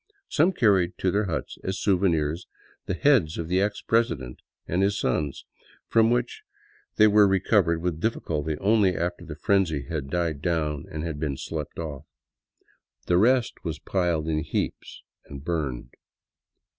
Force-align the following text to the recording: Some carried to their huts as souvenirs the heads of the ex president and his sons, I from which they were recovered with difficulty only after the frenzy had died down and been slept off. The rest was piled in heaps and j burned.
Some 0.29 0.51
carried 0.51 0.97
to 0.97 1.11
their 1.11 1.25
huts 1.25 1.59
as 1.63 1.77
souvenirs 1.77 2.47
the 2.87 2.95
heads 2.95 3.37
of 3.37 3.47
the 3.49 3.61
ex 3.61 3.81
president 3.83 4.39
and 4.65 4.81
his 4.81 4.99
sons, 4.99 5.45
I 5.45 5.61
from 5.89 6.09
which 6.09 6.41
they 6.95 7.05
were 7.05 7.27
recovered 7.27 7.83
with 7.83 7.99
difficulty 7.99 8.57
only 8.57 8.95
after 8.97 9.23
the 9.23 9.35
frenzy 9.35 9.83
had 9.89 10.09
died 10.09 10.41
down 10.41 10.85
and 10.89 11.19
been 11.19 11.37
slept 11.37 11.77
off. 11.77 12.07
The 13.05 13.19
rest 13.19 13.63
was 13.63 13.77
piled 13.77 14.27
in 14.27 14.39
heaps 14.39 15.03
and 15.25 15.41
j 15.41 15.43
burned. 15.43 15.91